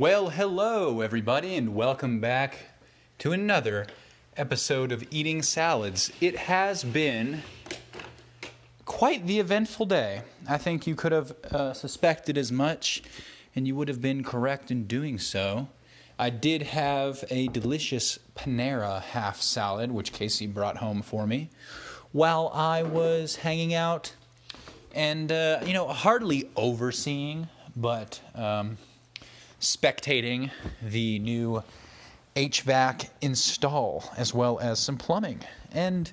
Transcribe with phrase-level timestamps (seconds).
[0.00, 2.56] Well, hello, everybody, and welcome back
[3.18, 3.86] to another
[4.34, 6.10] episode of Eating Salads.
[6.22, 7.42] It has been
[8.86, 10.22] quite the eventful day.
[10.48, 13.02] I think you could have uh, suspected as much,
[13.54, 15.68] and you would have been correct in doing so.
[16.18, 21.50] I did have a delicious Panera half salad, which Casey brought home for me,
[22.10, 24.14] while I was hanging out
[24.94, 28.78] and, uh, you know, hardly overseeing, but um,
[29.60, 30.50] spectating
[30.82, 31.62] the new
[32.34, 35.40] HVAC install as well as some plumbing.
[35.72, 36.10] And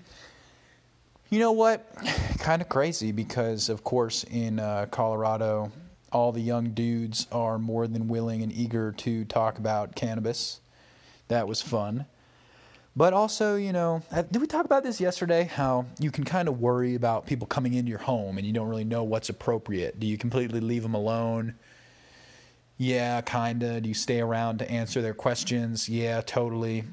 [1.30, 1.88] you know what?
[2.39, 5.72] kind of crazy because, of course, in uh, Colorado,
[6.12, 10.59] all the young dudes are more than willing and eager to talk about cannabis.
[11.27, 12.05] That was fun.
[12.95, 15.44] But also, you know, uh, did we talk about this yesterday?
[15.44, 18.67] How you can kind of worry about people coming into your home and you don't
[18.67, 20.00] really know what's appropriate.
[20.00, 21.53] Do you completely leave them alone?
[22.77, 23.81] Yeah, kinda.
[23.81, 25.90] Do you stay around to answer their questions?
[25.90, 26.83] Yeah, totally.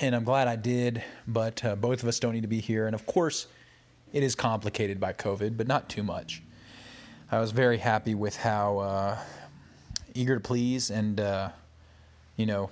[0.00, 2.86] And I'm glad I did, but uh, both of us don't need to be here.
[2.86, 3.46] And of course,
[4.12, 6.42] it is complicated by COVID, but not too much.
[7.30, 9.18] I was very happy with how uh,
[10.14, 11.50] eager to please and, uh,
[12.36, 12.70] you know,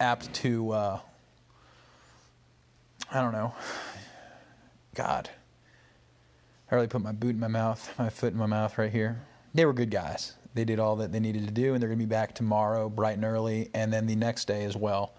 [0.00, 1.00] apt to, uh,
[3.12, 3.54] I don't know,
[4.94, 5.28] God.
[6.70, 9.20] I really put my boot in my mouth, my foot in my mouth right here.
[9.52, 10.34] They were good guys.
[10.58, 12.88] They did all that they needed to do, and they're going to be back tomorrow,
[12.88, 15.14] bright and early, and then the next day as well.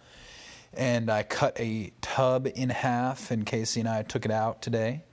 [0.74, 5.06] And I cut a tub in half, and Casey and I took it out today,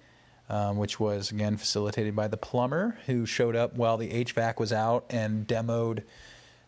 [0.49, 4.73] um, which was again facilitated by the plumber who showed up while the HVAC was
[4.73, 6.03] out and demoed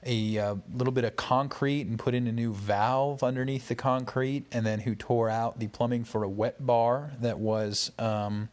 [0.07, 4.47] a uh, little bit of concrete and put in a new valve underneath the concrete,
[4.53, 7.91] and then who tore out the plumbing for a wet bar that was.
[7.99, 8.51] Um,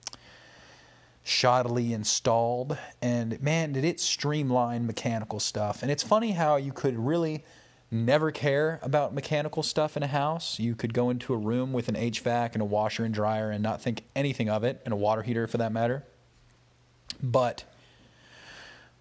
[1.36, 2.78] shoddily installed.
[3.02, 5.82] And man did it streamline mechanical stuff.
[5.82, 7.44] And it's funny how you could really
[7.92, 10.60] never care about mechanical stuff in a house.
[10.60, 13.62] You could go into a room with an hvac and a washer and dryer and
[13.62, 16.04] not think anything of it and a water heater for that matter.
[17.22, 17.64] But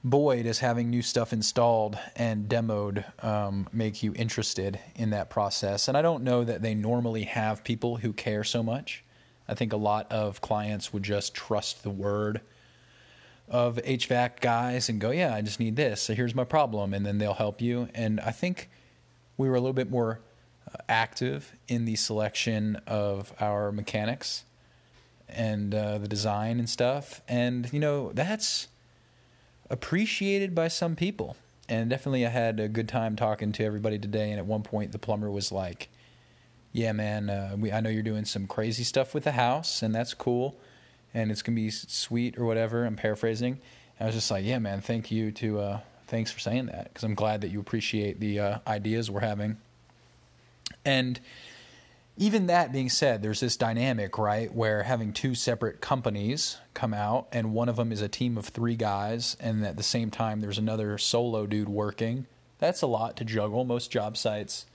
[0.02, 5.88] boy does having new stuff installed and demoed um, make you interested in that process.
[5.88, 9.02] And i don't know that they normally have people who care so much
[9.48, 12.40] I think a lot of clients would just trust the word
[13.48, 16.00] of HVAC guys and go, yeah, I just need this.
[16.02, 16.94] So here's my problem.
[16.94, 17.88] And then they'll help you.
[17.94, 18.70] And I think
[19.36, 20.20] we were a little bit more
[20.72, 24.44] uh, active in the selection of our mechanics
[25.28, 27.20] and uh, the design and stuff.
[27.28, 28.68] And, you know, that's
[29.68, 31.36] appreciated by some people.
[31.68, 34.30] And definitely, I had a good time talking to everybody today.
[34.30, 35.88] And at one point, the plumber was like,
[36.74, 39.94] yeah, man, uh, we, I know you're doing some crazy stuff with the house, and
[39.94, 40.56] that's cool,
[41.14, 42.84] and it's gonna be sweet or whatever.
[42.84, 43.60] I'm paraphrasing.
[44.00, 47.04] I was just like, yeah, man, thank you to, uh, thanks for saying that, because
[47.04, 49.56] I'm glad that you appreciate the uh, ideas we're having.
[50.84, 51.20] And
[52.16, 57.28] even that being said, there's this dynamic, right, where having two separate companies come out,
[57.30, 60.40] and one of them is a team of three guys, and at the same time,
[60.40, 62.26] there's another solo dude working.
[62.58, 63.64] That's a lot to juggle.
[63.64, 64.66] Most job sites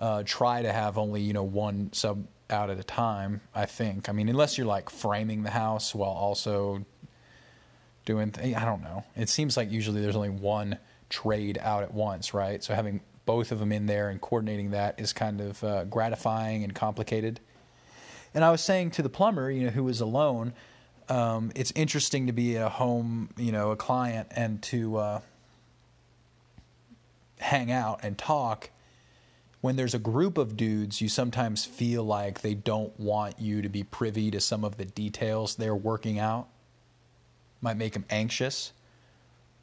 [0.00, 3.40] uh, try to have only you know one sub out at a time.
[3.54, 4.08] I think.
[4.08, 6.84] I mean, unless you're like framing the house while also
[8.04, 8.32] doing.
[8.32, 9.04] Th- I don't know.
[9.16, 10.78] It seems like usually there's only one
[11.08, 12.62] trade out at once, right?
[12.62, 16.64] So having both of them in there and coordinating that is kind of uh, gratifying
[16.64, 17.40] and complicated.
[18.34, 20.52] And I was saying to the plumber, you know, who was alone,
[21.08, 25.20] um, it's interesting to be a home, you know, a client and to uh,
[27.38, 28.70] hang out and talk
[29.60, 33.68] when there's a group of dudes, you sometimes feel like they don't want you to
[33.68, 36.48] be privy to some of the details they're working out.
[37.60, 38.72] Might make them anxious.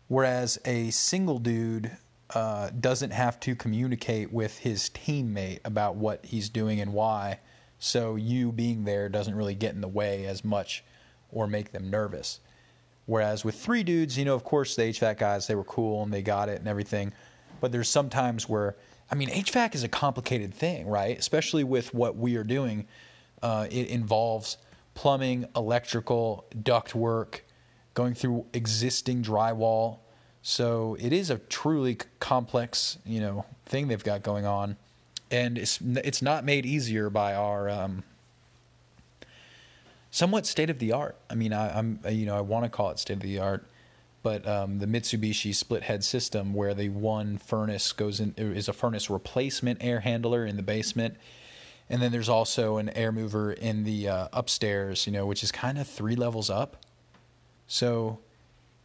[0.08, 1.98] Whereas a single dude
[2.30, 7.40] uh, doesn't have to communicate with his teammate about what he's doing and why.
[7.80, 10.84] So you being there doesn't really get in the way as much
[11.32, 12.40] or make them nervous.
[13.06, 16.14] Whereas with three dudes, you know, of course, the HVAC guys, they were cool and
[16.14, 17.14] they got it and everything.
[17.62, 18.76] But there's sometimes where
[19.10, 21.18] I mean, HVAC is a complicated thing, right?
[21.18, 22.88] Especially with what we are doing.
[23.42, 24.58] Uh, it involves
[24.94, 27.46] plumbing, electrical, duct work,
[27.94, 30.00] going through existing drywall.
[30.42, 34.78] So it is a truly complex, you know, thing they've got going on,
[35.30, 38.04] and it's it's not made easier by our um,
[40.10, 41.18] somewhat state of the art.
[41.30, 43.66] I mean, I, am you know I want to call it state of the art
[44.28, 48.74] but um, the Mitsubishi split head system, where the one furnace goes in, is a
[48.74, 51.16] furnace replacement air handler in the basement,
[51.90, 55.52] and then there's also an air mover in the uh, upstairs, you know, which is
[55.54, 56.84] kind of three levels up.
[57.68, 58.20] So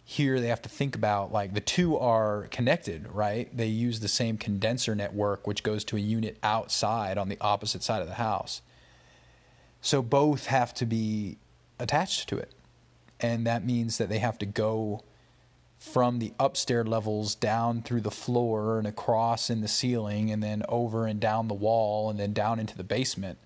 [0.04, 3.48] here they have to think about like the two are connected, right?
[3.52, 7.82] They use the same condenser network, which goes to a unit outside on the opposite
[7.82, 8.62] side of the house.
[9.80, 11.38] So both have to be
[11.80, 12.52] attached to it.
[13.18, 15.02] And that means that they have to go
[15.82, 20.62] from the upstairs levels down through the floor and across in the ceiling and then
[20.68, 23.36] over and down the wall and then down into the basement.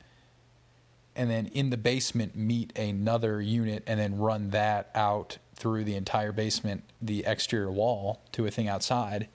[1.17, 5.97] And then in the basement meet another unit and then run that out through the
[5.97, 9.29] entire basement the exterior wall to a thing outside.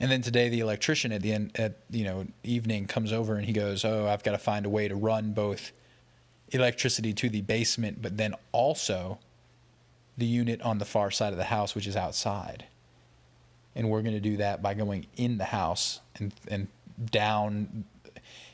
[0.00, 3.46] And then today the electrician at the end at you know evening comes over and
[3.46, 5.70] he goes oh i've got to find a way to run both
[6.48, 9.20] electricity to the basement but then also
[10.18, 12.66] the unit on the far side of the house, which is outside.
[13.74, 16.68] And we're going to do that by going in the house and and
[17.04, 17.84] down.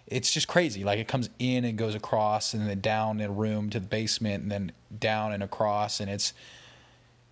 [0.07, 0.85] It's just crazy.
[0.85, 3.87] Like it comes in and goes across, and then down in a room to the
[3.87, 6.33] basement, and then down and across, and it's,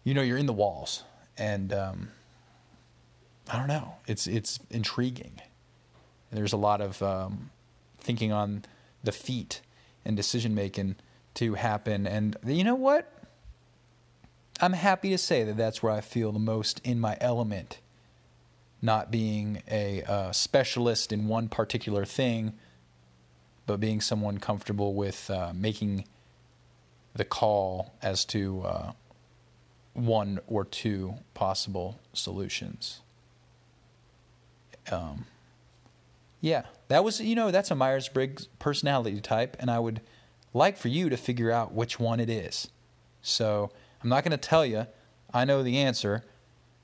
[0.03, 1.05] you know, you're in the walls,
[1.38, 2.09] and um,
[3.50, 3.94] I don't know.
[4.06, 5.41] It's it's intriguing.
[6.31, 7.50] And there's a lot of um,
[7.99, 8.65] thinking on
[9.05, 9.61] the feet
[10.05, 10.97] and decision making
[11.35, 12.06] to happen.
[12.06, 13.13] And you know what?
[14.60, 17.80] I'm happy to say that that's where I feel the most in my element,
[18.80, 22.54] not being a uh, specialist in one particular thing,
[23.66, 26.04] but being someone comfortable with uh, making
[27.14, 28.92] the call as to uh,
[29.94, 33.00] one or two possible solutions.
[34.90, 35.26] Um,
[36.40, 40.00] yeah, that was, you know, that's a Myers Briggs personality type, and I would
[40.52, 42.68] like for you to figure out which one it is.
[43.22, 43.70] So,
[44.04, 44.86] I'm not going to tell you.
[45.32, 46.22] I know the answer,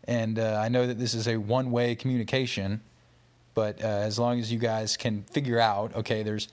[0.04, 2.80] and uh, I know that this is a one way communication.
[3.52, 6.48] But uh, as long as you guys can figure out, okay, there's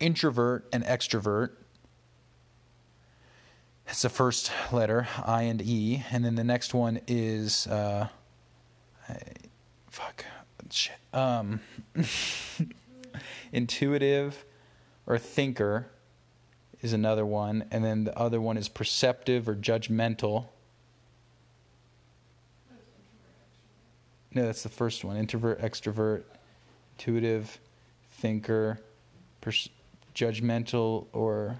[0.00, 1.52] introvert and extrovert.
[3.88, 8.08] It's the first letter, I and E, and then the next one is, uh,
[9.90, 10.26] fuck,
[10.70, 11.60] shit, um,
[13.52, 14.44] intuitive
[15.06, 15.91] or thinker
[16.82, 20.46] is another one, and then the other one is perceptive or judgmental.
[24.34, 25.16] No, that's the first one.
[25.16, 26.24] Introvert, extrovert,
[26.98, 27.60] intuitive,
[28.10, 28.80] thinker,
[29.40, 29.68] pers-
[30.14, 31.58] judgmental, or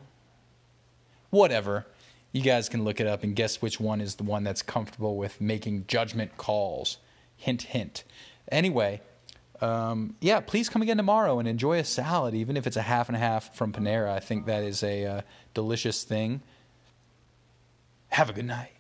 [1.31, 1.87] whatever.
[2.33, 5.17] You guys can look it up and guess which one is the one that's comfortable
[5.17, 6.97] with making judgment calls.
[7.37, 8.05] Hint, hint.
[8.51, 9.03] Anyway,
[9.63, 13.09] um, yeah, please come again tomorrow and enjoy a salad, even if it's a half
[13.09, 14.11] and half from Panera.
[14.11, 15.21] I think that is a uh,
[15.55, 16.43] delicious thing.
[18.09, 18.71] Have a good night.